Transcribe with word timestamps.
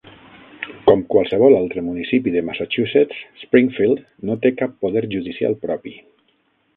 Com 0.91 1.01
qualsevol 1.15 1.57
altre 1.57 1.83
municipi 1.89 2.33
de 2.37 2.43
Massachusetts, 2.47 3.21
Springfield 3.43 4.01
no 4.31 4.39
té 4.47 4.53
cap 4.63 4.77
poder 4.87 5.05
judicial 5.13 5.57
propi. 5.67 5.95